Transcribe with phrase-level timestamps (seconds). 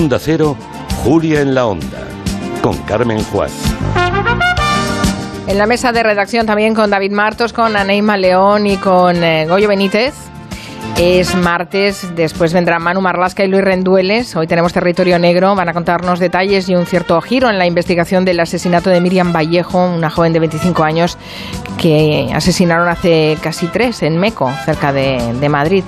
[0.00, 0.56] Onda Cero,
[1.04, 2.08] Julia en la Onda,
[2.62, 3.50] con Carmen Juan.
[5.46, 9.46] En la mesa de redacción también con David Martos, con Aneima León y con eh,
[9.46, 10.14] Goyo Benítez.
[10.98, 14.34] Es martes, después vendrán Manu Marlasca y Luis Rendueles.
[14.36, 18.24] Hoy tenemos Territorio Negro, van a contarnos detalles y un cierto giro en la investigación
[18.24, 21.18] del asesinato de Miriam Vallejo, una joven de 25 años
[21.76, 25.84] que asesinaron hace casi tres en Meco, cerca de, de Madrid.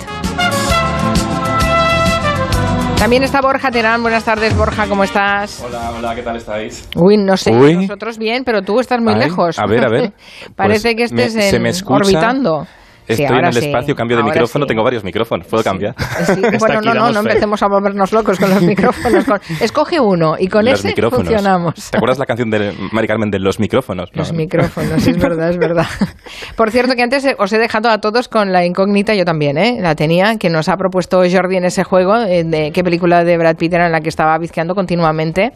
[3.03, 4.01] También está Borja Terán.
[4.01, 5.61] Buenas tardes, Borja, ¿cómo estás?
[5.61, 6.87] Hola, hola, ¿qué tal estáis?
[6.95, 7.75] Uy, no sé, Uy.
[7.75, 9.59] nosotros bien, pero tú estás muy Ay, lejos.
[9.59, 10.13] a ver, a ver.
[10.55, 11.95] Parece Pues que estés me- se en- me escucha.
[11.97, 12.65] orbitando.
[13.07, 14.67] Sí, Estoy en el sí, espacio, cambio de ahora micrófono, sí.
[14.69, 15.93] tengo varios micrófonos, ¿puedo cambiar?
[16.25, 19.25] Sí, bueno, aquí, no, no, no empecemos a volvernos locos con los micrófonos.
[19.25, 21.27] con- Escoge uno y con Los ese micrófonos.
[21.27, 21.91] funcionamos.
[21.91, 24.09] ¿Te acuerdas la canción de Mari Carmen de los micrófonos?
[24.13, 24.37] Los No.
[24.37, 25.85] micrófonos, es verdad, es verdad.
[26.55, 29.77] Por cierto, que antes os he dejado a todos con la incógnita, yo también, ¿eh?
[29.81, 33.37] La tenía, que nos ha propuesto Jordi en ese juego, eh, de qué película de
[33.37, 35.51] Brad Pitt era en la que estaba vizqueando continuamente.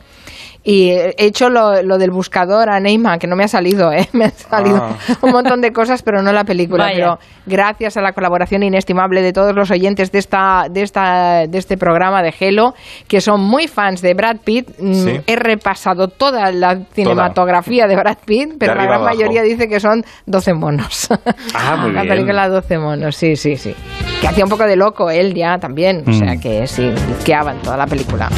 [0.63, 4.09] Y he hecho lo, lo del buscador a Neymar, que no me ha salido, ¿eh?
[4.13, 4.95] Me han salido Ah.
[5.21, 6.85] un montón de cosas, pero no la película.
[6.85, 6.95] Vaya.
[6.95, 11.57] Pero gracias a la colaboración inestimable de todos los oyentes de, esta, de, esta, de
[11.57, 12.73] este programa de Hello,
[13.07, 15.21] que son muy fans de Brad Pitt, mm, Sí.
[15.25, 19.05] he repasado toda la cinematografía de Brad Pitt, pero la gran abajo.
[19.15, 21.07] mayoría dice que son 12 monos.
[21.53, 22.13] Ah, muy la bien.
[22.15, 23.73] película 12 monos, sí, sí, sí.
[24.21, 26.39] Que hacía un poco de loco él ya también, o sea Mm.
[26.39, 26.89] que sí,
[27.25, 28.29] quedaba en toda la película.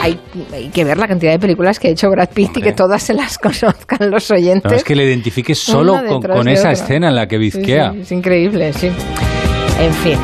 [0.00, 0.18] Hay,
[0.52, 2.62] hay que ver la cantidad de películas que ha hecho Brad Pitt y Hombre.
[2.62, 4.70] que todas se las conozcan los oyentes.
[4.70, 6.72] No, es que le identifiques solo con, con esa otra.
[6.72, 7.92] escena en la que Sí, bizquea.
[7.92, 8.90] sí, es increíble, sí.
[9.80, 10.18] En fin.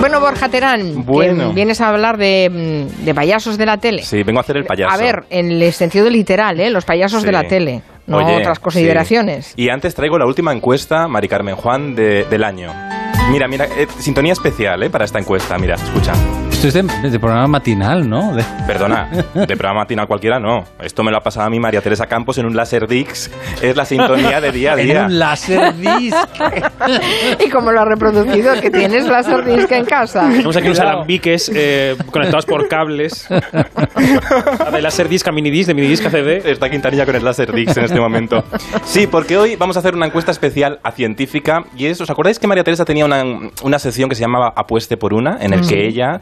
[0.00, 1.48] Bueno, Borja Terán, Bueno.
[1.48, 2.48] que vienes a hablar de,
[3.00, 4.02] mm, de payasos de la tele.
[4.02, 4.94] Sí, vengo a hacer el payaso.
[4.94, 6.70] A ver, en el sentido literal, ¿eh?
[6.70, 7.26] Los payasos Sí.
[7.26, 8.62] de la tele, no Oye, otras sí.
[8.64, 9.52] consideraciones.
[9.56, 12.72] Y antes traigo la última encuesta, Mari Carmen Juan, de- del año.
[13.30, 14.88] Mira, mira, eh, sintonía especial, ¿eh?
[14.90, 16.12] Para esta encuesta, mira, escucha.
[16.62, 18.36] Esto es de, de programa matinal, ¿no?
[18.36, 20.62] De- Perdona, de programa matinal cualquiera no.
[20.80, 23.32] Esto me lo ha pasado a mí María Teresa Campos en un Laserdix.
[23.60, 25.06] Es la sintonía de día a en día.
[25.06, 26.16] un láser disc.
[27.44, 28.54] ¿Y cómo lo ha reproducido?
[28.60, 30.28] ¿Que tienes la sordisca en casa?
[30.28, 33.26] Tenemos aquí unos alambiques eh, conectados por cables.
[34.72, 36.42] De Laserdisc a minidisc, de minidisc a CD.
[36.48, 38.44] Está Quintanilla con el Laserdix en este momento.
[38.84, 41.64] Sí, porque hoy vamos a hacer una encuesta especial a científica.
[41.76, 43.24] Y es, ¿os acordáis que María Teresa tenía una,
[43.64, 45.38] una sección que se llamaba Apueste por una?
[45.40, 46.20] En el que ella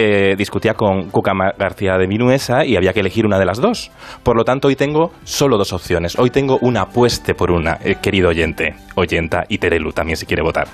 [0.00, 3.90] eh, discutía con Cuca García de Minuesa y había que elegir una de las dos.
[4.22, 6.16] Por lo tanto, hoy tengo solo dos opciones.
[6.16, 10.44] Hoy tengo una apueste por una, eh, querido oyente, oyenta y Terelu también si quiere
[10.44, 10.68] votar.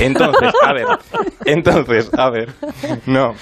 [0.00, 0.86] Entonces, a ver,
[1.44, 2.54] entonces, a ver,
[3.04, 3.34] no.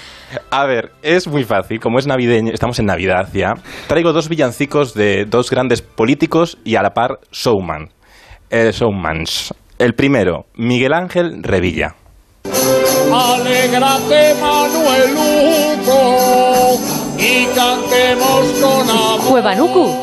[0.51, 3.53] A ver, es muy fácil, como es navideño, estamos en Navidad ya,
[3.87, 7.87] traigo dos villancicos de dos grandes políticos y a la par showman.
[8.49, 9.53] Eh, showmans.
[9.77, 11.95] El primero, Miguel Ángel Revilla.
[13.11, 15.99] Alégrate Manueluco
[17.17, 19.95] y cantemos con amor Cuevanucu.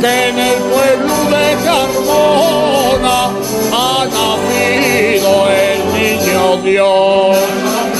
[0.00, 3.30] que en el pueblo de Carmona
[3.72, 7.93] ha nacido el niño Dios.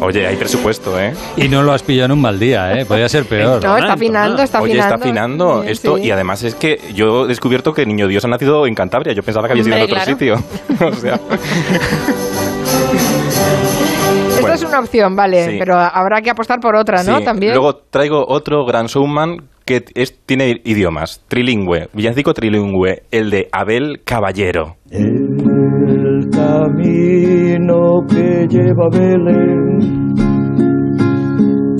[0.00, 1.12] Oye, hay presupuesto, ¿eh?
[1.36, 2.84] Y no lo has pillado en un mal día, ¿eh?
[2.86, 3.62] Podría ser peor.
[3.64, 4.94] No, está afinando, está Oye, afinando.
[4.94, 6.02] está afinando Sí, esto sí.
[6.06, 9.12] y además es que yo he descubierto que Niño Dios ha nacido en Cantabria.
[9.12, 10.10] Yo pensaba que había sido en otro claro.
[10.10, 10.34] sitio.
[10.86, 11.18] o sea,
[14.28, 14.54] Esta Bueno.
[14.54, 15.56] es una opción, vale, Sí.
[15.58, 17.18] pero habrá que apostar por otra, ¿no?
[17.18, 17.24] sí.
[17.24, 17.52] También.
[17.54, 24.00] Luego traigo otro gran showman que es, tiene idiomas, trilingüe, villancico trilingüe, el de Abel
[24.04, 24.76] Caballero.
[24.90, 29.67] El camino que lleva Belén.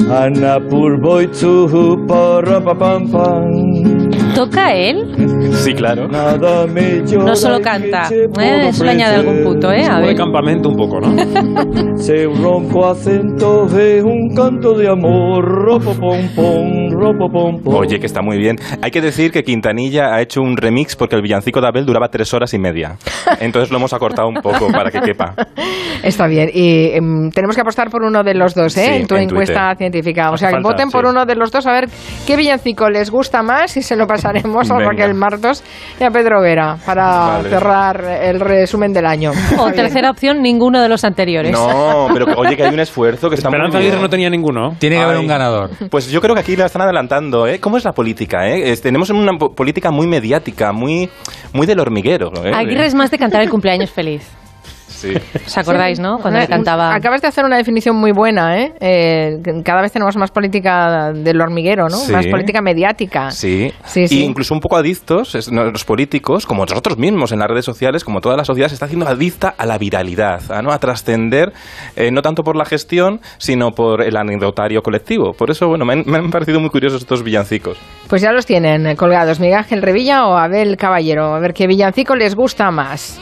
[0.09, 4.18] Hanapur boy tuhu pa pa pam pam.
[4.35, 5.53] ¿Toca él?
[5.53, 6.09] Sí, claro.
[6.09, 8.09] No solo canta.
[8.13, 9.85] Eh, eso le añade algún punto, ¿eh?
[9.85, 10.17] A Como de ver.
[10.17, 11.97] campamento un poco, ¿no?
[11.97, 15.45] Se un ronco acento de un canto de amor.
[15.45, 17.75] Ropo pom pom, ropo pom pom.
[17.75, 18.57] Oye, que está muy bien.
[18.83, 22.09] Hay que decir que Quintanilla ha hecho un remix porque el villancico de Abel duraba
[22.09, 22.97] tres horas y media.
[23.41, 25.35] Entonces lo hemos acortado un poco para que quepa.
[26.03, 26.49] Está bien.
[26.53, 28.85] Y em, tenemos que apostar por uno de los dos, ¿eh?
[28.85, 29.77] Sí, en tu en encuesta Twitter.
[29.79, 30.31] científica.
[30.31, 31.11] O sea, que falta, voten por sí.
[31.11, 31.89] uno de los dos a ver
[32.27, 34.91] qué villancico les gusta más y se lo pasaremos a Venga.
[34.91, 35.63] Raquel Martos
[36.01, 37.49] y a Pedro Vera para Vale.
[37.51, 39.31] cerrar el resumen del año.
[39.59, 41.53] O tercera opción, ninguno de los anteriores.
[41.53, 43.79] No, pero oye que hay un esfuerzo que está Esperanza.
[43.79, 44.75] Aguirre no tenía ninguno.
[44.79, 45.71] Tiene que haber un ganador.
[45.91, 47.59] Pues yo creo que aquí la están adelantando, ¿eh?
[47.61, 48.71] ¿Cómo es la política, eh?
[48.73, 51.09] Es- tenemos una po- política muy mediática, muy,
[51.53, 52.53] muy del hormiguero, ¿eh?
[52.55, 54.29] Aguirre es más de cantar el cumpleaños feliz.
[54.99, 55.15] Sí.
[55.47, 56.19] ¿Os acordáis, no?
[56.19, 56.93] Cuando le cantaba...
[56.95, 58.73] Acabas de hacer una definición muy buena, ¿eh?
[58.81, 61.97] Eh, Cada vez tenemos más política del hormiguero, ¿no?
[61.97, 62.11] Sí.
[62.13, 63.31] Más política mediática.
[63.31, 63.73] Sí.
[63.85, 64.21] Sí, sí.
[64.21, 67.65] Y incluso un poco adictos, es- no, los políticos, como nosotros mismos en las redes
[67.65, 70.73] sociales, como toda la sociedad, se está haciendo adicta a la viralidad, a, ¿no?
[70.73, 71.53] a trascender,
[71.95, 75.33] eh, no tanto por la gestión, sino por el anecdotario colectivo.
[75.33, 77.79] Por eso, bueno, me han, me han parecido muy curiosos estos villancicos.
[78.09, 81.35] Pues ya los tienen colgados, Miguel Ángel Revilla o Abel Caballero.
[81.35, 83.21] A ver qué villancico les gusta más.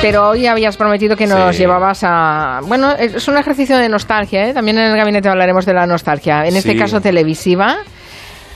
[0.00, 1.62] Pero hoy habías prometido que nos Sí.
[1.62, 2.60] llevabas a...
[2.66, 4.54] Bueno, es un ejercicio de nostalgia, ¿eh?
[4.54, 6.46] También en el gabinete hablaremos de la nostalgia.
[6.46, 6.78] En este Sí.
[6.78, 7.78] caso televisiva,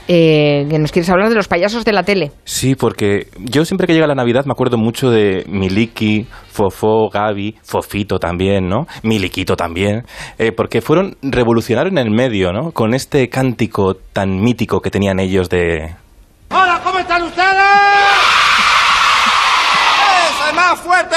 [0.07, 2.31] eh, que nos quieres hablar de los payasos de la tele.
[2.45, 7.57] Sí, porque yo siempre que llega la Navidad me acuerdo mucho de Miliki, Fofó, Gaby,
[7.65, 8.87] Fofito también, ¿no?
[9.03, 10.05] Miliquito también,
[10.39, 12.71] eh, porque fueron revolucionarios en el medio, ¿no?
[12.71, 15.93] Con este cántico tan mítico que tenían ellos de...
[16.51, 17.47] Hola, ¿cómo están ustedes?
[20.35, 21.17] ¡Eso es más fuerte!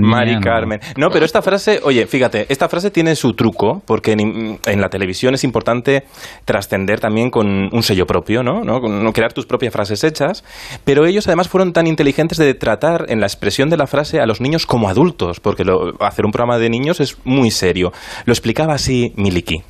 [0.00, 0.40] Mari no.
[0.40, 0.80] Carmen.
[0.96, 4.88] No, pero esta frase, oye, fíjate, esta frase tiene su truco, porque en, en la
[4.88, 6.04] televisión es importante
[6.44, 8.62] trascender también con un sello propio, ¿no?
[8.64, 8.80] ¿no?
[8.80, 10.44] Con- crear tus propias frases hechas.
[10.84, 14.26] Pero ellos además fueron tan inteligentes de tratar en la expresión de la frase a
[14.26, 17.92] los niños como adultos, porque lo- hacer un programa de niños es muy serio.
[18.24, 19.62] Lo explicaba así Miliki.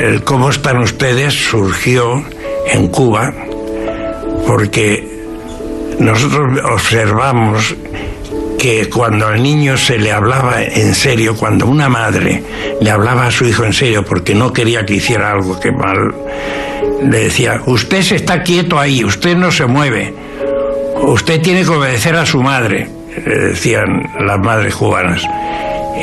[0.00, 2.22] El cómo están ustedes surgió
[2.72, 3.32] en Cuba
[4.46, 5.13] porque
[5.98, 7.74] nosotros observamos
[8.58, 12.42] que cuando al niño se le hablaba en serio, cuando una madre
[12.80, 16.14] le hablaba a su hijo en serio porque no quería que hiciera algo que mal,
[17.02, 20.14] le decía, usted se está quieto ahí, usted no se mueve,
[21.02, 22.88] usted tiene que obedecer a su madre,
[23.24, 25.22] le decían las madres cubanas.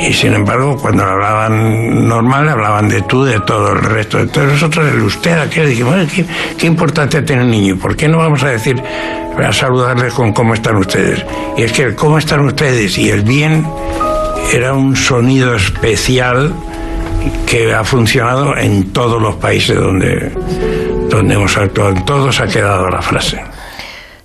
[0.00, 4.18] Y sin embargo, cuando hablaban normal, hablaban de tú, de todo el resto.
[4.18, 6.24] Entonces nosotros, el usted, aquel, dijimos, "Bueno, ¿qué,
[6.58, 7.76] qué importancia tiene el niño?
[7.76, 8.82] ¿Por qué no vamos a decir,
[9.36, 11.24] a saludarles con cómo están ustedes?
[11.56, 13.66] Y es que el cómo están ustedes y el bien
[14.52, 16.52] era un sonido especial
[17.46, 20.32] que ha funcionado en todos los países donde,
[21.08, 21.90] donde hemos actuado.
[21.90, 23.40] En todos ha quedado la frase.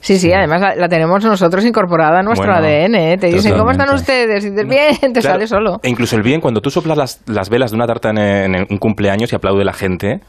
[0.08, 2.96] Sí, sí, además la, la tenemos nosotros incorporada a nuestro Bueno, ADN.
[2.96, 3.18] ¿eh?
[3.18, 4.40] Te dicen, ¿cómo están totalmente.
[4.40, 4.46] ustedes?
[4.46, 5.80] Y dices, bien, te Claro, sale solo.
[5.84, 8.18] E incluso el bien, cuando tú soplas las, las velas de una tarta en,
[8.56, 10.22] en un cumpleaños y aplaude la gente,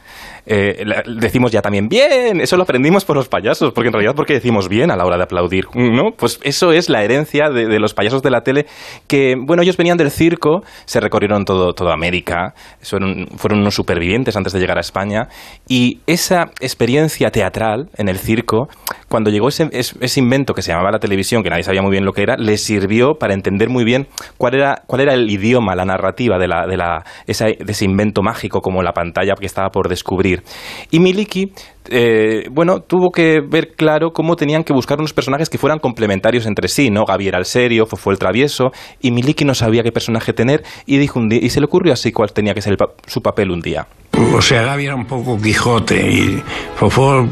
[0.46, 0.84] eh,
[1.20, 2.40] decimos ya también bien.
[2.40, 5.04] Eso lo aprendimos por los payasos, porque en realidad, ¿por qué decimos bien a la
[5.04, 5.66] hora de aplaudir?
[5.74, 6.10] ¿No?
[6.16, 8.66] Pues eso es la herencia de, de los payasos de la tele,
[9.06, 14.36] que, bueno, ellos venían del circo, se recorrieron todo, toda América, fueron, fueron unos supervivientes
[14.36, 15.28] antes de llegar a España,
[15.68, 18.68] y esa experiencia teatral en el circo,
[19.08, 21.90] cuando llegó ese, es- ese invento que se llamaba la televisión, que nadie sabía muy
[21.90, 24.06] bien lo que era, les sirvió para entender muy bien
[24.36, 28.22] cuál era, cuál era el idioma, la narrativa de, la, de, la, de ese invento
[28.22, 30.42] mágico como la pantalla que estaba por descubrir.
[30.90, 31.52] Y Miliki,
[31.90, 36.46] eh, bueno, tuvo que ver claro cómo tenían que buscar unos personajes que fueran complementarios
[36.46, 37.04] entre sí, ¿no?
[37.04, 38.70] Gaby era el serio, Fofo el travieso,
[39.00, 41.92] y Miliki no sabía qué personaje tener, y, dijo un día, y se le ocurrió
[41.92, 42.76] así cuál tenía que ser
[43.06, 43.86] su papel un día.
[44.34, 46.42] O sea, Gaby era un poco Quijote y
[46.76, 47.28] Fofó eh,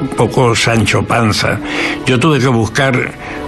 [0.00, 1.58] un poco Sancho Panza.
[2.06, 2.94] Yo tuve que buscar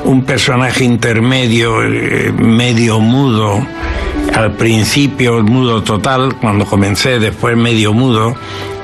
[0.04, 3.64] un personaje intermedio, eh, medio mudo.
[4.34, 8.34] Al principio mudo total, cuando comencé, después medio mudo.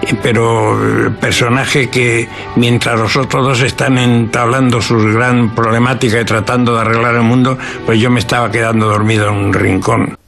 [0.03, 6.25] Eh, Pero eh, personaje que mientras los otros dos están entablando su gran problemática y
[6.25, 10.19] tratando de arreglar el mundo, pues yo me estaba quedando dormido en un rincón.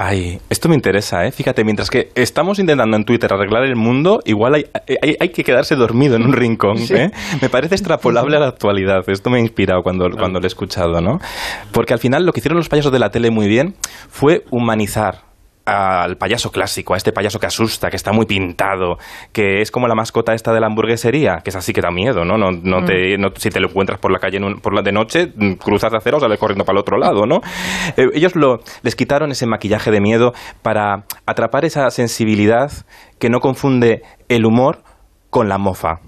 [0.00, 1.32] Ay, esto me interesa, ¿eh?
[1.32, 4.66] Fíjate, mientras que estamos intentando en Twitter arreglar el mundo, igual hay,
[5.02, 7.10] hay, hay que quedarse dormido en un rincón, ¿eh?
[7.42, 9.02] Me parece extrapolable a la actualidad.
[9.08, 11.18] Esto me ha inspirado cuando, cuando lo he escuchado, ¿no?
[11.72, 13.74] Porque al final lo que hicieron los payasos de la tele muy bien
[14.08, 15.27] fue humanizar
[15.68, 18.98] al payaso clásico, a este payaso que asusta, que está muy pintado,
[19.32, 22.24] que es como la mascota esta de la hamburguesería, que es así que da miedo,
[22.24, 22.36] ¿no?
[22.38, 24.82] no, no te, no- si te lo encuentras por la calle en un- por la
[24.82, 27.40] de noche, mm, cruzas de acera o sales corriendo para el otro lado, ¿no?
[27.96, 30.32] Eh, ellos lo, les quitaron ese maquillaje de miedo
[30.62, 32.70] para atrapar esa sensibilidad
[33.18, 34.82] que no confunde el humor
[35.30, 36.00] con la mofa.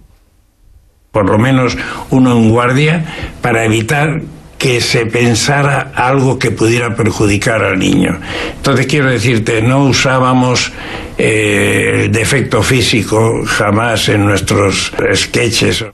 [1.12, 1.76] por lo menos
[2.10, 3.04] uno en guardia,
[3.42, 4.20] para evitar
[4.60, 8.20] que se pensara algo que pudiera perjudicar al niño.
[8.56, 10.70] Entonces quiero decirte, no usábamos
[11.16, 15.86] eh, el defecto físico jamás en nuestros sketches.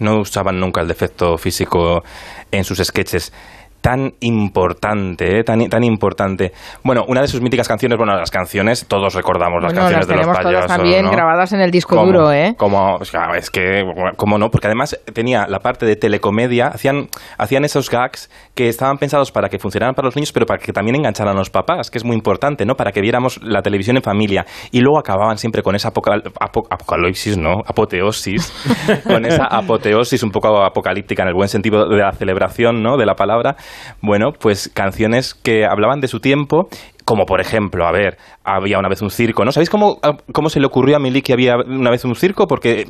[0.00, 2.02] no usaban nunca el defecto físico
[2.50, 3.32] en sus sketches.
[3.80, 5.44] Tan importante, ¿eh?
[5.44, 6.52] tan, tan importante.
[6.84, 10.08] Bueno, una de sus míticas canciones, bueno, las canciones, todos recordamos las Bueno, canciones las
[10.08, 10.66] de los todas payasos.
[10.76, 11.10] también ¿no?
[11.10, 12.06] grabadas en el disco ¿Cómo?
[12.06, 12.54] duro, ¿eh?
[12.58, 12.98] Como,
[13.36, 13.82] es que,
[14.16, 14.50] ¿cómo no?
[14.50, 17.08] Porque además tenía la parte de telecomedia, hacían,
[17.38, 20.72] hacían esos gags que estaban pensados para que funcionaran para los niños, pero para que
[20.72, 22.74] también engancharan a los papás, que es muy importante, ¿no?
[22.74, 24.44] Para que viéramos la televisión en familia.
[24.72, 27.54] Y luego acababan siempre con esa apocal- apo- apocalipsis, ¿no?
[27.66, 28.52] Apoteosis.
[29.06, 32.96] con esa apoteosis un poco apocalíptica en el buen sentido de la celebración, ¿no?
[32.96, 33.56] De la palabra.
[34.00, 36.68] Bueno, pues canciones que hablaban de su tiempo
[37.10, 39.50] como por ejemplo, a ver, había una vez un circo, ¿no?
[39.50, 39.98] ¿Sabéis cómo,
[40.32, 42.46] cómo se le ocurrió a Mili que había una vez un circo?
[42.46, 42.84] Porque,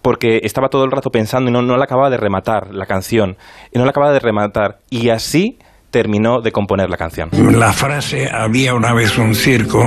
[0.00, 3.36] porque estaba todo el rato pensando y no, no la acababa de rematar la canción.
[3.70, 4.78] Y no la acababa de rematar.
[4.88, 5.58] Y así
[5.90, 7.28] terminó de componer la canción.
[7.58, 9.82] La frase había una vez un circo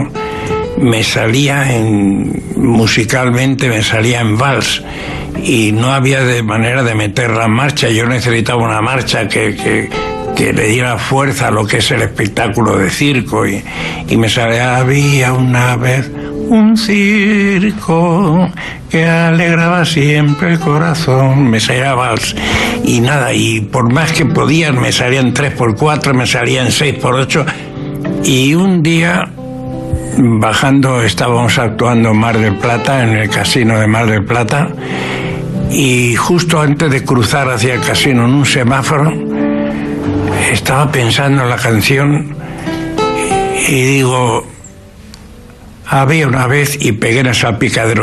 [0.79, 4.83] me salía en musicalmente me salía en vals
[5.43, 7.89] y no había de manera de meterla en marcha.
[7.89, 9.89] Yo necesitaba una marcha que, que,
[10.36, 13.63] que le diera fuerza a lo que es el espectáculo de circo y,
[14.07, 16.09] y me salía había una vez
[16.50, 18.50] un circo
[18.89, 22.36] que alegraba siempre el corazón me salía vals
[22.83, 26.95] y nada y por más que podían me salían 3 por 4 me salían 6
[26.95, 27.45] por 8
[28.24, 29.29] y un día
[30.21, 34.69] bajando estábamos actuando en Mar del Plata, en el casino de Mar del Plata,
[35.71, 39.13] y justo antes de cruzar hacia el casino en un semáforo,
[40.51, 42.35] estaba pensando en la canción
[43.67, 44.45] y digo,
[45.88, 47.27] había una vez y pegué en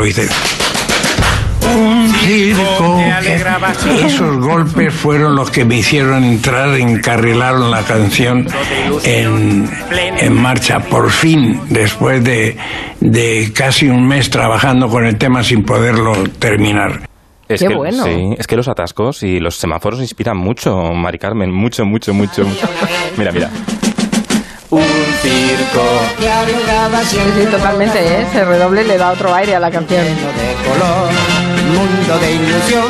[0.03, 0.66] dice, un
[2.27, 2.99] circo.
[3.21, 4.05] que-".
[4.05, 8.47] Esos golpes fueron los que me hicieron entrar, encarrilaron la canción
[9.03, 9.69] en,
[10.19, 10.79] en marcha.
[10.79, 12.57] Por fin, después de,
[12.99, 17.07] de casi un mes trabajando con el tema sin poderlo terminar.
[17.47, 18.03] Es Qué que, bueno.
[18.03, 22.43] Sí, es que los atascos y los semáforos inspiran mucho, Mari Carmen, mucho, mucho, mucho.
[22.43, 22.67] mucho.
[23.15, 23.49] Mira, mira.
[24.69, 24.81] Un
[25.21, 25.83] circo.
[27.05, 28.25] Sí, sí, totalmente, ¿eh?
[28.29, 30.03] Ese redoble le da otro aire a la canción.
[30.03, 30.13] de
[30.69, 31.09] color,
[31.67, 32.87] mundo de ilusión,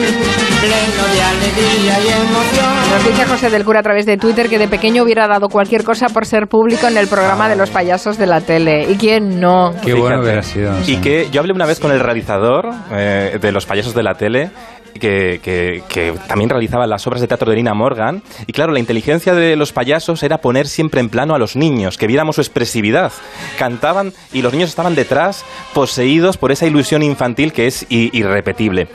[0.62, 2.92] pleno de alegría y emoción.
[2.92, 5.84] Nos dice José del Cura a través de Twitter que de pequeño hubiera dado cualquier
[5.84, 8.90] cosa por ser público en el programa de los payasos de la tele.
[8.90, 9.74] ¿Y quién no?
[9.84, 10.80] Qué bueno hubiera sido.
[10.82, 10.98] Y sí.
[10.98, 14.52] que yo hablé una vez con el realizador eh, de los payasos de la tele.
[15.00, 18.24] Que, también realizaba las obras de teatro de Nina Morgan.
[18.46, 21.98] Y claro, la inteligencia de los payasos era poner siempre en plano a los niños,
[21.98, 23.12] que viéramos su expresividad.
[23.58, 28.88] Cantaban y los niños estaban detrás, poseídos por esa ilusión infantil que es irrepetible.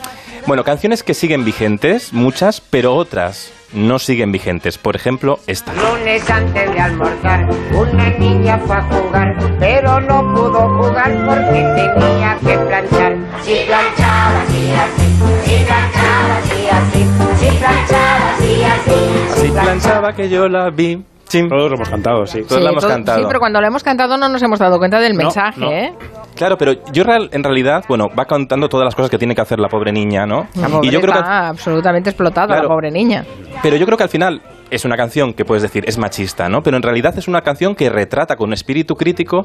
[0.47, 4.79] Bueno, canciones que siguen vigentes, muchas, pero otras no siguen vigentes.
[4.79, 5.73] Por ejemplo, esta.
[5.75, 12.39] Lunes antes de almorzar, una niña fue a jugar, pero no pudo jugar porque tenía
[12.41, 13.17] que planchar.
[13.43, 15.07] Si planchaba, sí así,
[15.45, 17.07] si planchaba, sí así,
[17.39, 19.41] si planchaba, sí así.
[19.41, 21.05] Si planchaba que yo la vi.
[21.41, 22.43] Todos lo hemos cantado, sí.
[22.43, 23.19] Todos la hemos todo- cantado.
[23.19, 25.71] sí, pero cuando lo hemos cantado no nos hemos dado cuenta del No, mensaje, no.
[25.71, 25.93] ¿eh?
[26.35, 29.41] Claro, pero yo real- en realidad, bueno, va contando todas las cosas que tiene que
[29.41, 30.47] hacer la pobre niña, ¿no?
[30.55, 32.63] La pobre y yo creo que, absolutamente explotada, Claro.
[32.63, 33.25] la pobre niña.
[33.63, 34.41] pero yo creo que al final
[34.73, 36.63] es una canción que puedes decir es machista, ¿no?
[36.63, 39.45] Pero en realidad es una canción que retrata con un espíritu crítico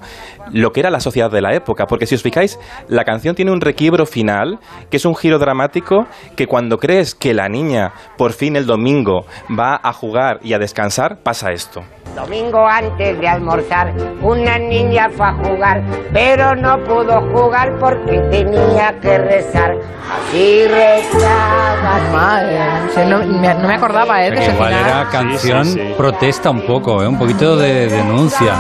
[0.52, 2.58] lo que era la sociedad de la época, porque si os fijáis,
[2.88, 6.06] la canción tiene un requiebro final, que es un giro dramático
[6.36, 9.26] que cuando crees que la niña por fin el domingo
[9.58, 11.82] va a jugar y a descansar, pasa esto.
[12.16, 18.98] Domingo antes de almorzar, una niña fue a jugar, pero no pudo jugar porque tenía
[19.00, 19.76] que rezar.
[20.10, 22.00] Así rezaba.
[22.12, 24.32] Madre, no, me, no me acordaba, ¿eh?
[24.32, 24.86] De ese Igual final.
[24.90, 25.94] era canción Sí, sí, sí.
[25.98, 27.08] protesta un poco, ¿eh?
[27.08, 28.54] un poquito de denuncia.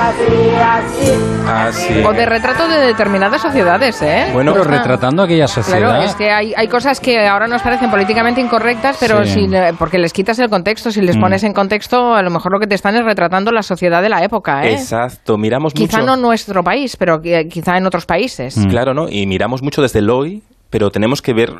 [0.00, 0.24] Así,
[0.62, 1.12] así.
[1.46, 2.04] Así.
[2.04, 4.30] O de retrato de determinadas sociedades, ¿eh?
[4.32, 5.80] Bueno, Pero retratando aquella sociedad.
[5.80, 9.32] Claro, es que hay, hay cosas que ahora nos parecen políticamente incorrectas, pero Sí.
[9.32, 11.20] si le- porque les quitas el contexto, si les Mm.
[11.20, 14.08] pones en contexto, a lo mejor lo que te están es retratando la sociedad de
[14.08, 14.72] la época, ¿eh?
[14.74, 16.06] Exacto, miramos Quizá mucho.
[16.06, 18.56] no nuestro país, pero qui- quizá en otros países.
[18.56, 18.68] Mm.
[18.70, 19.08] Claro, ¿no?
[19.08, 21.50] Y miramos mucho desde el hoy, pero tenemos que ver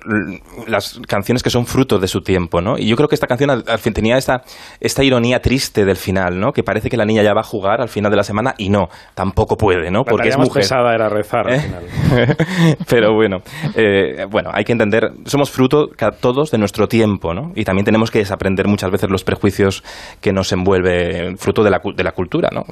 [0.67, 2.79] las canciones que son fruto de su tiempo, ¿no?
[2.79, 4.43] Y yo creo que esta canción al, al fin tenía esta,
[4.81, 6.53] esta ironía triste del final, ¿no?
[6.53, 8.69] Que parece que la niña ya va a jugar al final de la semana y
[8.69, 10.05] no, tampoco puede, ¿no?
[10.05, 10.63] Porque es más mujer.
[10.63, 11.61] pesada era rezar al ¿Eh?
[11.61, 12.37] final.
[12.89, 13.39] Pero bueno,
[13.75, 15.89] eh, bueno, hay que entender, somos fruto
[16.21, 17.53] todos de nuestro tiempo, ¿no?
[17.55, 19.83] Y también tenemos que desaprender muchas veces los prejuicios
[20.21, 22.63] que nos envuelve, fruto de la, de la cultura, ¿no?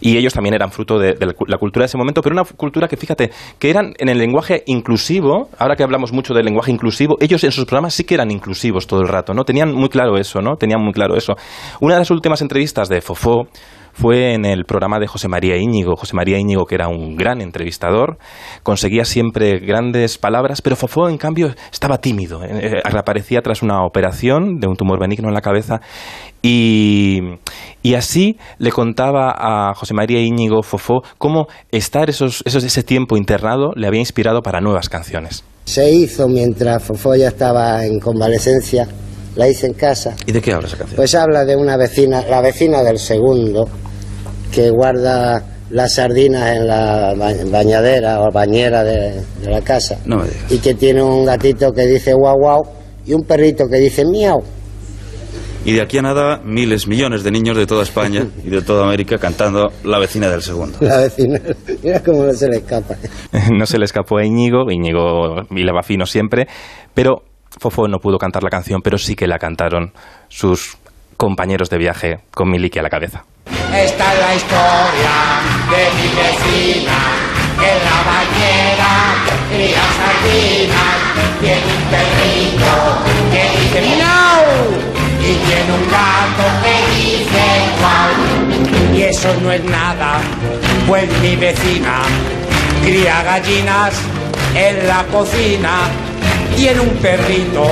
[0.00, 2.88] Y ellos también eran fruto de, de la cultura de ese momento, pero una cultura
[2.88, 7.16] que, fíjate, que eran en el lenguaje inclusivo, ahora que hablamos mucho del lenguaje inclusivo,
[7.20, 9.44] ellos en sus programas sí que eran inclusivos todo el rato, ¿no?
[9.44, 10.56] Tenían muy claro eso, ¿no?
[10.56, 11.34] Tenían muy claro eso.
[11.80, 13.48] Una de las últimas entrevistas de Fofó
[13.92, 15.96] fue en el programa de José María Íñigo.
[15.96, 18.16] José María Íñigo, que era un gran entrevistador,
[18.62, 22.44] conseguía siempre grandes palabras, pero Fofó, en cambio, estaba tímido.
[22.44, 25.80] Eh, eh, reaparecía tras una operación de un tumor benigno en la cabeza
[26.42, 27.18] y,
[27.82, 33.16] y así le contaba a José María Íñigo Fofó cómo estar esos, esos, ese tiempo
[33.16, 35.44] internado le había inspirado para nuevas canciones.
[35.68, 38.88] Se hizo mientras Fofó ya estaba en convalecencia,
[39.36, 40.16] la hice en casa.
[40.24, 40.96] ¿Y de qué habla esa canción?
[40.96, 43.68] Pues habla de una vecina, la vecina del segundo,
[44.50, 49.98] que guarda las sardinas en la ba- bañadera o bañera de, de la casa.
[50.06, 50.50] No me digas.
[50.52, 52.62] Y que tiene un gatito que dice guau guau
[53.04, 54.38] y un perrito que dice miau.
[55.68, 58.86] Y de aquí a nada, miles, millones de niños de toda España y de toda
[58.86, 60.78] América cantando La vecina del segundo.
[60.80, 61.38] La vecina,
[61.82, 62.94] mira cómo no se le escapa.
[63.52, 66.48] no se le escapó a Íñigo, Íñigo hilaba fino siempre,
[66.94, 67.22] pero
[67.60, 69.92] Fofó no pudo cantar la canción, pero sí que la cantaron
[70.28, 70.78] sus
[71.18, 73.26] compañeros de viaje con Miliki a la cabeza.
[73.74, 75.16] Esta es la historia
[75.68, 76.98] de mi vecina,
[77.60, 78.94] que en la bañera
[79.50, 80.98] cría sardinas,
[81.42, 82.72] tiene un perrito
[83.30, 84.87] que dice miau
[85.28, 87.44] y tiene un gato que dice
[87.78, 88.96] guau.
[88.96, 90.20] Y eso no es nada,
[90.86, 92.02] pues mi vecina
[92.82, 93.94] cría gallinas
[94.54, 95.88] en la cocina.
[96.56, 97.64] Tiene un perrito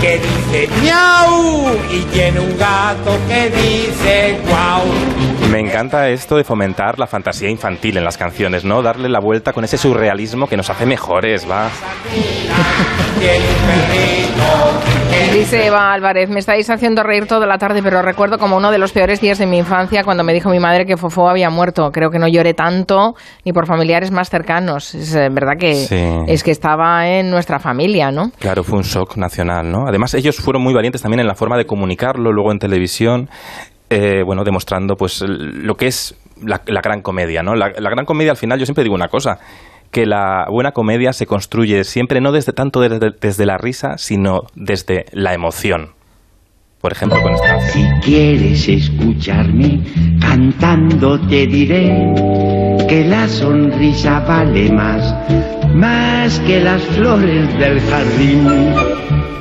[0.00, 4.84] que dice miau y tiene un gato que dice guau.
[5.54, 8.82] Me encanta esto de fomentar la fantasía infantil en las canciones, ¿no?
[8.82, 11.68] Darle la vuelta con ese surrealismo que nos hace mejores, va.
[15.32, 18.78] Dice Eva Álvarez, me estáis haciendo reír toda la tarde, pero recuerdo como uno de
[18.78, 21.92] los peores días de mi infancia cuando me dijo mi madre que Fofó había muerto.
[21.92, 24.92] Creo que no lloré tanto ni por familiares más cercanos.
[24.96, 26.04] Es eh, verdad que Sí.
[26.26, 28.32] es que estaba en nuestra familia, ¿no?
[28.40, 29.86] Claro, fue un shock nacional, ¿no?
[29.86, 33.28] Además, ellos fueron muy valientes también en la forma de comunicarlo luego en televisión,
[33.94, 37.54] eh, bueno, demostrando pues lo que es la, la gran comedia, ¿no?
[37.54, 39.38] La, la gran comedia al final, yo siempre digo una cosa,
[39.92, 44.42] que la buena comedia se construye siempre no desde tanto desde, desde la risa, sino
[44.56, 45.92] desde la emoción.
[46.80, 47.60] Por ejemplo, con esta.
[47.60, 49.80] Si quieres escucharme
[50.20, 52.12] cantando te diré
[52.88, 55.14] que la sonrisa vale más,
[55.74, 59.33] más que las flores del jardín.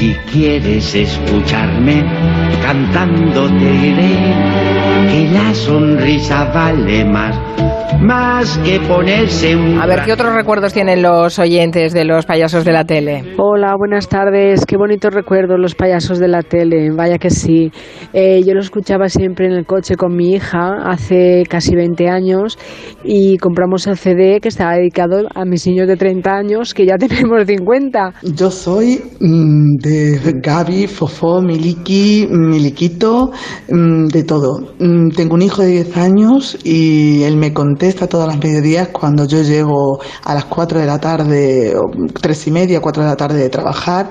[0.00, 2.02] Si quieres escucharme
[2.62, 4.16] cantando te diré
[5.10, 7.36] que la sonrisa vale más,
[7.98, 9.78] más que ponerse un...
[9.78, 13.34] A ver, ¿qué otros recuerdos tienen los oyentes de los payasos de la tele?
[13.38, 14.64] Hola, buenas tardes.
[14.66, 16.90] Qué bonitos recuerdos los payasos de la tele.
[16.90, 17.70] Vaya que sí.
[18.12, 22.58] Eh, yo lo escuchaba siempre en el coche con mi hija hace casi 20 años
[23.04, 26.96] y compramos el CD que estaba dedicado a mis niños de 30 años que ya
[26.98, 28.14] tenemos 50.
[28.34, 33.30] Yo soy mm, de Gaby, Fofó, Miliki, Miliquito,
[33.70, 34.74] mm, de todo.
[34.78, 39.24] Mm, Tengo un hijo de 10 años y él me contesta todas las mediodías cuando
[39.24, 43.16] yo llego a las 4 de la tarde, o 3 y media, 4 de la
[43.16, 44.10] tarde de trabajar.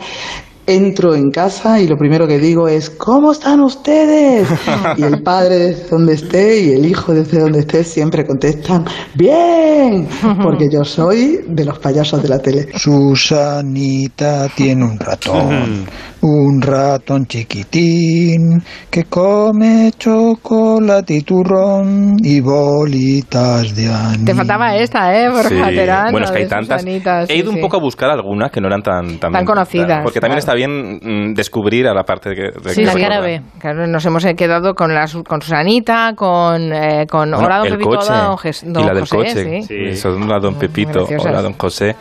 [0.70, 4.48] Entro en casa y lo primero que digo es ¿Cómo están ustedes?
[4.98, 10.08] Y el padre desde donde esté y el hijo desde donde esté siempre contestan ¡Bien!
[10.44, 12.68] Porque yo soy de los payasos de la tele.
[12.76, 15.86] Susanita tiene un ratón,
[16.22, 24.26] un ratón chiquitín que come chocolate y turrón y bolitas de anís.
[24.26, 25.30] Te faltaba esta, ¿eh?
[25.30, 26.12] Borja Sí.
[26.12, 26.82] Bueno, es que hay tantas.
[26.82, 27.62] Susanita, sí, He ido un sí.
[27.62, 30.40] poco a buscar algunas que no eran tan, tan, Tan conocidas, Porque también claro.
[30.40, 32.42] está bien mm, descubrir a la parte de que.
[32.62, 32.96] de Sí, que sí.
[32.98, 33.42] recordar.
[33.60, 37.68] Claro, nos hemos eh, quedado con, las, con Susanita, con, eh, con Bueno, Hola, don
[37.68, 39.62] el Pepito, coche hola, don, Jes- y don la del José, coche.
[39.64, 39.92] sí.
[39.92, 39.96] Sí.
[39.96, 41.26] Son hola don Pepito, graciosas.
[41.32, 41.96] hola don José.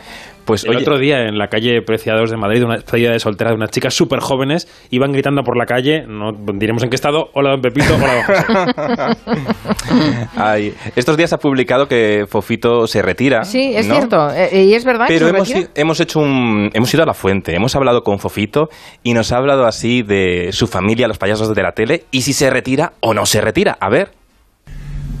[0.49, 3.51] Pues el oye, otro día en la calle Preciados de Madrid, una despedida de soltera
[3.51, 7.29] de unas chicas súper jóvenes, iban gritando por la calle, no diremos en qué estado,
[7.33, 9.17] hola don Pepito, hola don José.
[10.35, 13.43] ay, estos días ha publicado que Fofito se retira.
[13.43, 13.93] Sí, es ¿no?
[13.93, 14.31] cierto.
[14.33, 15.69] eh, y es verdad que Pero se hemos, retira.
[15.75, 18.69] hemos hecho un, hemos ido a la fuente, hemos hablado con Fofito
[19.03, 22.33] y nos ha hablado así de su familia, los payasos de la tele, y si
[22.33, 23.77] se retira o no se retira.
[23.79, 24.13] A ver.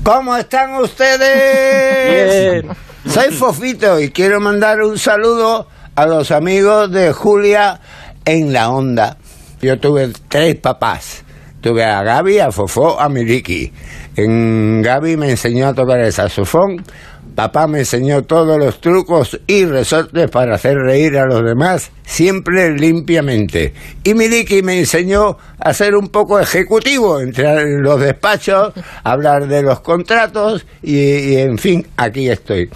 [0.01, 2.65] ¿Cómo están ustedes?
[3.09, 7.79] Soy Fofito y quiero mandar un saludo a los amigos de Julia
[8.23, 9.17] en la onda.
[9.61, 11.23] Yo tuve tres papás.
[11.59, 13.73] Tuve a Gaby, a Fofó, a Miliki.
[14.15, 16.85] En Gaby me enseñó a tocar el saxofón.
[17.35, 22.71] Papá me enseñó todos los trucos y resortes para hacer reír a los demás, siempre
[22.77, 23.73] limpiamente.
[24.03, 29.63] Y Miliki me enseñó a ser un poco ejecutivo, entrar en los despachos, hablar de
[29.63, 32.69] los contratos y, y, en fin, aquí estoy.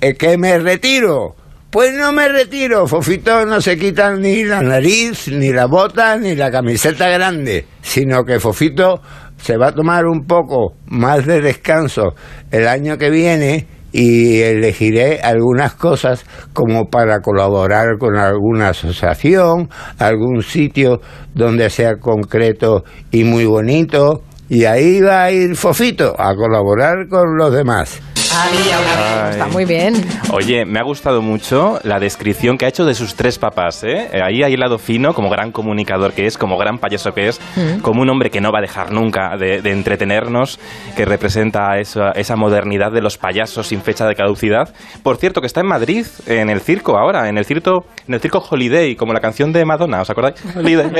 [0.00, 1.34] ¿Es que me retiro?
[1.70, 6.36] Pues no me retiro, Fofito no se quita ni la nariz, ni la bota, ni
[6.36, 9.02] la camiseta grande, sino que Fofito
[9.38, 12.14] se va a tomar un poco más de descanso
[12.52, 20.42] el año que viene y elegiré algunas cosas como para colaborar con alguna asociación, algún
[20.42, 21.00] sitio
[21.34, 24.22] donde sea concreto y muy bonito.
[24.48, 28.00] Y ahí va a ir Fofito a colaborar con los demás.
[28.40, 29.30] Ay.
[29.32, 29.94] Está muy bien.
[30.32, 33.82] Oye, me ha gustado mucho la descripción que ha hecho de sus tres papás.
[33.84, 34.08] ¿eh?
[34.12, 37.28] Eh, Ahí hay el lado fino, como gran comunicador que es, como gran payaso que
[37.28, 37.80] es, Mm.
[37.80, 40.58] como un hombre que no va a dejar nunca de, de entretenernos,
[40.96, 44.72] que representa esa, esa modernidad de los payasos sin fecha de caducidad.
[45.02, 48.20] Por cierto, que está en Madrid, en el circo ahora, en el circo, en el
[48.20, 50.36] circo Holiday, como la canción de Madonna, ¿os acordáis?
[50.56, 50.90] Holiday,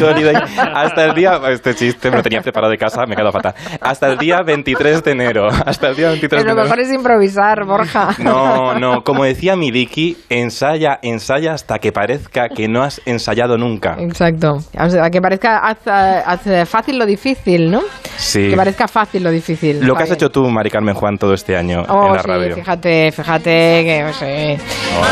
[0.00, 0.34] Holiday.
[0.74, 3.54] Hasta el día, este chiste me lo tenía preparado de casa, me he quedado fatal.
[3.80, 5.48] Hasta el día 23 de enero.
[5.66, 6.59] Hasta el día 23 de enero.
[6.62, 8.08] Mejor es improvisar, Borja.
[8.18, 13.96] No, no, como decía Miliki, ensaya, ensaya hasta que parezca que no has ensayado nunca.
[13.98, 14.58] Exacto.
[14.78, 17.82] O sea, que parezca haz, haz fácil lo difícil, ¿no?
[18.16, 18.50] Sí.
[18.50, 19.84] Que parezca fácil lo difícil.
[19.84, 22.28] Lo que has hecho tú, Mari Carmen Juan, todo este año Oh, en la sí,
[22.28, 22.54] radio.
[22.56, 23.50] fíjate, fíjate
[23.84, 24.58] que no sé.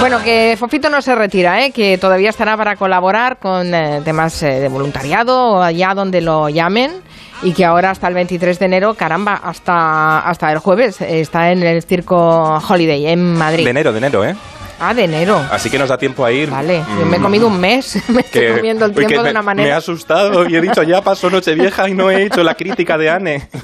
[0.01, 1.71] Bueno, que Fofito no se retira, ¿eh?
[1.73, 6.49] que todavía estará para colaborar con eh, temas eh, de voluntariado o allá donde lo
[6.49, 6.93] llamen
[7.43, 11.51] y que ahora hasta el 23 de enero, caramba, hasta, hasta el jueves eh, está
[11.53, 13.65] en el Circo Holiday en Madrid.
[13.65, 14.35] De enero, de enero, ¿eh?
[14.81, 15.45] Ah, de enero.
[15.51, 16.51] Así que nos da tiempo a ir.
[16.51, 19.25] Vale, yo me he comido un mes, me estoy Que- comiendo el uy, que tiempo
[19.25, 22.23] de me, una me he asustado y he dicho, ya pasó Nochevieja y no he
[22.27, 23.49] hecho la crítica de Anne.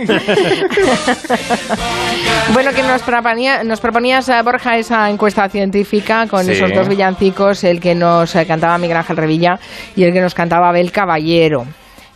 [2.52, 6.52] Bueno, que nos, proponía, nos proponías, Borja, esa encuesta científica con Sí.
[6.52, 9.58] esos dos villancicos, el que nos cantaba Miguel Ángel Revilla
[9.96, 11.64] y el que nos cantaba Abel Caballero.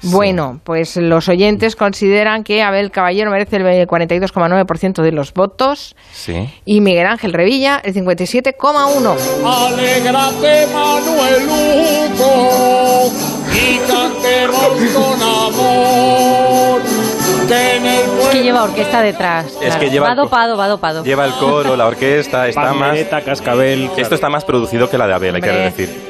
[0.03, 6.49] Bueno, pues los oyentes consideran que Abel Caballero merece el 42,9% de los votos Sí.
[6.65, 9.17] y Miguel Ángel Revilla el 57,1%.
[9.45, 13.11] Alégrate, Manuel Hugo,
[13.53, 16.81] y cantemos con amor.
[17.49, 19.47] Que en el Es que lleva orquesta detrás.
[19.47, 19.81] Es claro.
[19.81, 21.03] que lleva va dopado, va dopado.
[21.03, 22.99] Lleva el coro, la orquesta, está más...
[23.25, 23.91] Cascabel.
[23.97, 25.65] Esto está más producido que la de Abel, hay que Hombre.
[25.65, 26.09] decir.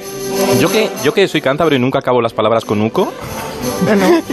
[0.60, 3.12] Yo que, yo que soy cántabro y nunca acabo las palabras con uco,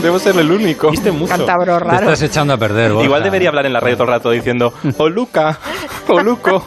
[0.02, 0.92] debo ser el único.
[1.28, 2.00] Cántabro Te raro.
[2.12, 3.06] estás echando a perder, Borja.
[3.06, 5.58] Igual debería hablar en la radio todo el rato diciendo, o Luca,
[6.08, 6.64] o Luco,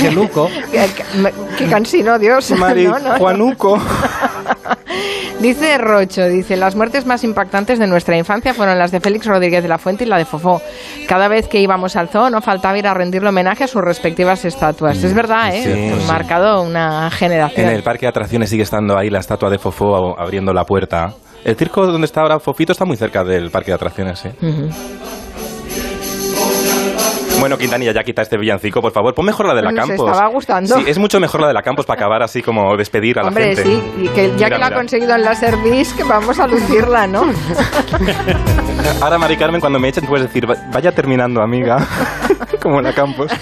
[0.00, 0.48] Geluco.
[0.70, 2.50] Qué, qué- qué cansino, Dios.
[2.52, 3.18] Mari, No, no, no.
[3.18, 3.78] Juanuco.
[5.40, 9.62] Dice Rocho, dice, las muertes más impactantes de nuestra infancia fueron las de Félix Rodríguez
[9.62, 10.62] de la Fuente y la de Fofó.
[11.08, 14.44] Cada vez que íbamos al zoo no faltaba ir a rendirle homenaje a sus respectivas
[14.44, 15.02] estatuas.
[15.02, 15.62] Es verdad, ¿eh?
[15.98, 17.66] Sí, marcado una generación.
[17.68, 21.12] En el parque de atracciones sigue estando ahí la estatua de Fofó abriendo la puerta.
[21.44, 24.24] El circo donde está ahora Fofito está muy cerca del parque de atracciones.
[24.40, 24.68] Ujú.
[27.40, 29.12] Bueno, Quintanilla, ya quita este villancico, por favor.
[29.16, 30.08] Pon mejor la de la Nos Campos.
[30.12, 30.76] estaba gustando.
[30.76, 33.28] Sí, es mucho mejor la de la Campos para acabar así como despedir a la
[33.28, 33.64] Hombre, gente.
[33.64, 37.08] sí, y que ya Mira, que la ha conseguido en la Disc, vamos a lucirla,
[37.08, 37.24] ¿no?
[39.00, 41.84] Ahora, Mari Carmen, cuando me echen, puedes decir, "Va- vaya terminando, amiga.
[42.62, 43.32] como la Campos.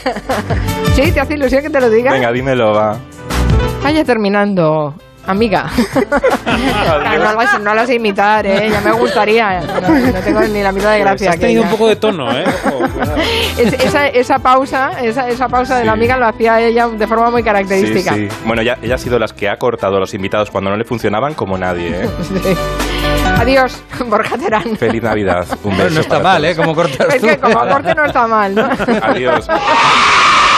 [0.94, 2.10] sí, te hace ilusión que te lo diga.
[2.10, 2.96] Venga, dímelo, va.
[3.82, 4.94] Vaya terminando,
[5.26, 5.66] amiga.
[6.90, 8.68] No, lo, no lo sé imitar, ¿eh?
[8.70, 9.60] Ya me gustaría.
[9.60, 9.80] No,
[10.12, 11.16] no tengo ni la mitad de gracia.
[11.16, 12.44] Pues has que tenido un poco de tono, ¿eh?
[12.66, 13.16] Ojo, cuidado.
[13.56, 17.30] Es- esa, esa pausa, esa, esa pausa de la amiga lo hacía ella de forma
[17.30, 18.14] muy característica.
[18.14, 18.36] Sí, sí.
[18.44, 20.84] Bueno, ya, ella ha sido las que ha cortado a los invitados cuando no le
[20.84, 22.08] funcionaban como nadie, ¿eh?
[22.42, 22.56] Sí.
[23.38, 24.76] Adiós, Borja Terán.
[24.76, 25.46] Feliz Navidad.
[25.62, 25.82] Un beso.
[25.82, 26.52] Bueno, no está mal, todos.
[26.52, 26.56] ¿eh?
[26.56, 28.68] Como cortas Es que como corte no está mal, ¿no?
[29.02, 29.46] Adiós.